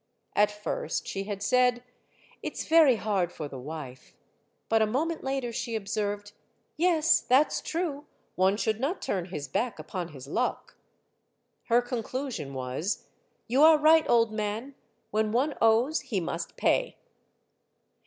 [0.35, 1.83] At first she had said,"
[2.41, 4.15] It's very hard for the wife,"
[4.67, 6.31] but a moment later she observed,"
[6.75, 10.75] Yes, that 's true, one should not turn his back upon his luck."
[11.65, 13.09] Her conclusion was,"
[13.47, 14.73] You are right, old man;
[15.11, 16.97] when one owes he must pay."